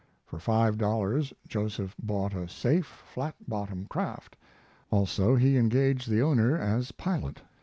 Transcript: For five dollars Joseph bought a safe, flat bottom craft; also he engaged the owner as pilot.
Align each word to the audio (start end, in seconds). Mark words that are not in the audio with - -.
For 0.25 0.39
five 0.39 0.79
dollars 0.79 1.31
Joseph 1.47 1.95
bought 2.01 2.33
a 2.33 2.47
safe, 2.49 2.87
flat 2.87 3.35
bottom 3.47 3.85
craft; 3.85 4.35
also 4.89 5.35
he 5.35 5.57
engaged 5.57 6.09
the 6.09 6.23
owner 6.23 6.57
as 6.57 6.91
pilot. 6.93 7.43